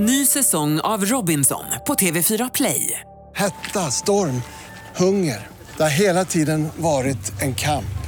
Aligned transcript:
Ny 0.00 0.26
säsong 0.26 0.80
av 0.80 1.04
Robinson 1.04 1.64
på 1.86 1.94
TV4 1.94 2.50
Play. 2.54 3.00
Hetta, 3.34 3.90
storm, 3.90 4.42
hunger. 4.96 5.46
Det 5.76 5.82
har 5.82 5.90
hela 5.90 6.24
tiden 6.24 6.68
varit 6.76 7.42
en 7.42 7.54
kamp. 7.54 7.98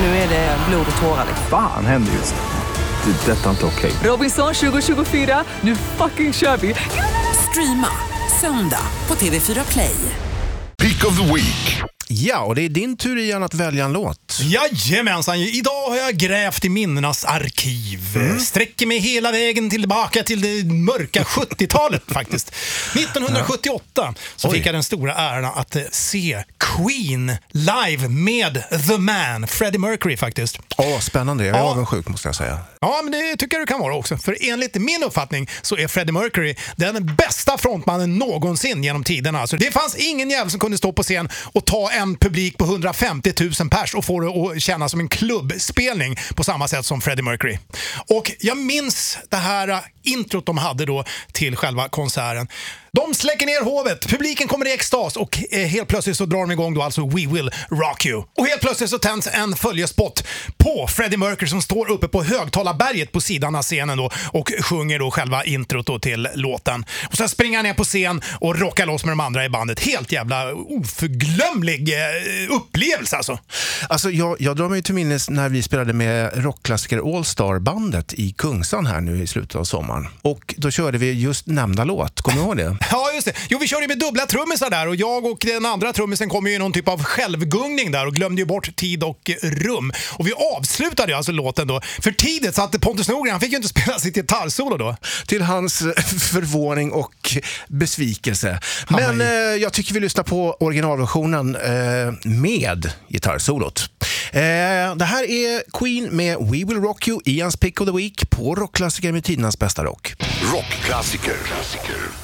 Nu 0.00 0.06
är 0.06 0.28
det 0.28 0.56
blod 0.68 0.86
och 0.96 1.02
tårar. 1.02 1.26
Fan 1.50 1.86
händer 1.86 2.12
just 2.12 2.34
nu. 2.34 3.12
Det. 3.12 3.32
är 3.32 3.36
Detta 3.36 3.46
är 3.46 3.50
inte 3.50 3.66
okej. 3.66 3.92
Robinson 4.02 4.54
2024, 4.54 5.44
nu 5.60 5.76
fucking 5.76 6.32
kör 6.32 6.56
vi! 6.56 6.74
Streama 7.50 7.88
söndag 8.40 8.86
på 9.06 9.14
TV4 9.14 9.72
Play. 9.72 9.96
Pick 10.82 11.04
of 11.04 11.20
the 11.20 11.32
Week. 11.34 11.82
Ja, 12.08 12.44
och 12.44 12.54
det 12.54 12.62
är 12.62 12.68
din 12.68 12.96
tur 12.96 13.18
igen 13.18 13.42
att 13.42 13.54
välja 13.54 13.84
en 13.84 13.92
låt. 13.92 14.23
Jajamensan, 14.40 15.36
idag 15.36 15.88
har 15.88 15.96
jag 15.96 16.14
grävt 16.16 16.64
i 16.64 16.68
minnenas 16.68 17.24
arkiv. 17.24 18.00
Mm. 18.16 18.40
Sträcker 18.40 18.86
mig 18.86 18.98
hela 18.98 19.32
vägen 19.32 19.70
tillbaka 19.70 20.22
till 20.22 20.40
det 20.40 20.64
mörka 20.74 21.22
70-talet 21.24 22.02
faktiskt. 22.08 22.48
1978 22.48 24.14
så 24.36 24.48
Oj. 24.48 24.54
fick 24.54 24.66
jag 24.66 24.74
den 24.74 24.82
stora 24.82 25.14
äran 25.14 25.44
att 25.44 25.76
eh, 25.76 25.82
se 25.92 26.44
Queen 26.58 27.36
live 27.52 28.08
med 28.08 28.64
The 28.88 28.98
Man, 28.98 29.46
Freddie 29.46 29.78
Mercury 29.78 30.16
faktiskt. 30.16 30.58
Åh, 30.76 30.98
spännande. 31.00 31.44
Jag 31.46 31.56
är 31.56 31.60
Ja. 31.60 31.64
avundsjuk 31.64 32.08
måste 32.08 32.28
jag 32.28 32.34
säga. 32.34 32.58
Ja, 32.80 33.00
men 33.04 33.12
det 33.12 33.36
tycker 33.36 33.56
jag 33.56 33.62
du 33.62 33.66
kan 33.66 33.80
vara 33.80 33.94
också. 33.96 34.16
För 34.16 34.36
enligt 34.40 34.74
min 34.74 35.02
uppfattning 35.06 35.50
så 35.62 35.76
är 35.76 35.88
Freddie 35.88 36.12
Mercury 36.12 36.54
den 36.76 37.14
bästa 37.16 37.58
frontmannen 37.58 38.18
någonsin 38.18 38.84
genom 38.84 39.04
tiderna. 39.04 39.40
Alltså, 39.40 39.56
det 39.56 39.70
fanns 39.72 39.96
ingen 39.96 40.30
jävel 40.30 40.50
som 40.50 40.60
kunde 40.60 40.78
stå 40.78 40.92
på 40.92 41.02
scen 41.02 41.28
och 41.52 41.64
ta 41.64 41.90
en 41.90 42.16
publik 42.16 42.58
på 42.58 42.64
150 42.64 43.32
000 43.60 43.68
pers 43.70 43.94
och 43.94 44.04
få 44.04 44.20
kommer 44.32 44.56
att 44.56 44.62
kännas 44.62 44.90
som 44.90 45.00
en 45.00 45.08
klubbspelning 45.08 46.16
på 46.34 46.44
samma 46.44 46.68
sätt 46.68 46.86
som 46.86 47.00
Freddie 47.00 47.22
Mercury. 47.22 47.58
Och 48.08 48.32
jag 48.40 48.56
minns 48.56 49.18
det 49.30 49.36
här 49.36 49.68
äh, 49.68 49.78
introt 50.02 50.46
de 50.46 50.58
hade 50.58 50.84
då 50.84 51.04
till 51.32 51.56
själva 51.56 51.88
konserten. 51.88 52.48
De 52.94 53.14
släcker 53.14 53.46
ner 53.46 53.64
hovet, 53.64 54.08
publiken 54.08 54.48
kommer 54.48 54.66
i 54.66 54.72
extas 54.72 55.16
och 55.16 55.38
eh, 55.50 55.66
helt 55.66 55.88
plötsligt 55.88 56.16
så 56.16 56.26
drar 56.26 56.38
de 56.38 56.50
igång 56.50 56.74
då 56.74 56.82
alltså 56.82 57.06
We 57.06 57.26
Will 57.26 57.50
Rock 57.70 58.06
You. 58.06 58.22
Och 58.36 58.46
helt 58.46 58.60
plötsligt 58.60 58.90
så 58.90 58.98
tänds 58.98 59.28
en 59.32 59.56
följespot 59.56 60.24
på 60.56 60.86
Freddie 60.88 61.16
Mercury 61.16 61.48
som 61.48 61.62
står 61.62 61.90
uppe 61.90 62.08
på 62.08 62.22
högtalarberget 62.22 63.12
på 63.12 63.20
sidan 63.20 63.54
av 63.54 63.62
scenen 63.62 63.98
då 63.98 64.10
och 64.32 64.52
sjunger 64.60 64.98
då 64.98 65.10
själva 65.10 65.44
introt 65.44 65.86
då 65.86 65.98
till 65.98 66.28
låten. 66.34 66.84
Och 67.10 67.16
sen 67.16 67.28
springer 67.28 67.58
han 67.58 67.64
ner 67.64 67.74
på 67.74 67.84
scen 67.84 68.22
och 68.40 68.60
rockar 68.60 68.86
loss 68.86 69.04
med 69.04 69.12
de 69.12 69.20
andra 69.20 69.44
i 69.44 69.48
bandet. 69.48 69.80
Helt 69.80 70.12
jävla 70.12 70.54
oförglömlig 70.54 71.92
eh, 71.92 72.56
upplevelse 72.56 73.16
alltså. 73.16 73.38
Alltså, 73.88 74.10
jag, 74.10 74.36
jag 74.40 74.56
drar 74.56 74.68
mig 74.68 74.82
till 74.82 74.94
minnes 74.94 75.30
när 75.30 75.48
vi 75.48 75.62
spelade 75.62 75.92
med 75.92 76.44
rockklassiker 76.44 77.16
All 77.16 77.24
Star-bandet 77.24 78.14
i 78.14 78.32
Kungsan 78.32 78.86
här 78.86 79.00
nu 79.00 79.22
i 79.22 79.26
slutet 79.26 79.56
av 79.56 79.64
sommaren. 79.64 80.08
Och 80.22 80.54
då 80.58 80.70
körde 80.70 80.98
vi 80.98 81.12
just 81.12 81.46
nämnda 81.46 81.84
låt. 81.84 82.20
Kommer 82.20 82.38
du 82.38 82.44
ihåg 82.44 82.56
det? 82.56 82.83
Ja, 82.90 83.10
just 83.14 83.26
det. 83.26 83.32
Jo, 83.48 83.58
vi 83.58 83.66
körde 83.66 83.82
ju 83.82 83.88
med 83.88 83.98
dubbla 83.98 84.26
trummisar 84.26 84.70
där 84.70 84.88
och 84.88 84.96
jag 84.96 85.26
och 85.26 85.38
den 85.40 85.66
andra 85.66 85.92
trummisen 85.92 86.28
kom 86.28 86.46
ju 86.46 86.54
i 86.54 86.58
någon 86.58 86.72
typ 86.72 86.88
av 86.88 87.04
självgungning 87.04 87.90
där 87.92 88.06
och 88.06 88.14
glömde 88.14 88.42
ju 88.42 88.46
bort 88.46 88.76
tid 88.76 89.02
och 89.02 89.30
rum. 89.42 89.92
Och 90.12 90.26
vi 90.26 90.32
avslutade 90.56 91.12
ju 91.12 91.16
alltså 91.16 91.32
låten 91.32 91.66
då 91.66 91.80
för 92.00 92.12
tidigt 92.12 92.54
så 92.54 92.62
att 92.62 92.80
Pontus 92.80 93.08
Norgren 93.08 93.32
han 93.32 93.40
fick 93.40 93.50
ju 93.50 93.56
inte 93.56 93.68
spela 93.80 93.98
sitt 93.98 94.14
gitarrsolo 94.14 94.76
då. 94.76 94.96
Till 95.26 95.42
hans 95.42 95.82
eh, 95.82 95.92
förvåning 96.04 96.92
och 96.92 97.36
besvikelse. 97.68 98.60
Men 98.88 99.20
eh, 99.20 99.28
jag 99.28 99.72
tycker 99.72 99.94
vi 99.94 100.00
lyssnar 100.00 100.24
på 100.24 100.56
originalversionen 100.60 101.56
eh, 101.56 102.12
med 102.24 102.90
gitarrsolot. 103.08 103.90
Eh, 104.32 104.40
det 104.96 105.04
här 105.04 105.30
är 105.30 105.62
Queen 105.78 106.16
med 106.16 106.36
We 106.38 106.50
Will 106.50 106.80
Rock 106.80 107.08
You 107.08 107.20
i 107.24 107.40
hans 107.40 107.56
Pick 107.56 107.80
of 107.80 107.86
the 107.86 107.96
Week 107.96 108.30
på 108.30 108.54
rockklassiker 108.54 109.12
med 109.12 109.24
tidernas 109.24 109.58
bästa 109.58 109.84
rock. 109.84 110.14
Rockklassiker. 110.52 111.36
Klassiker. 111.44 112.23